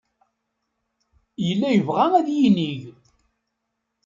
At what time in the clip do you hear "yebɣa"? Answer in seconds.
1.71-2.05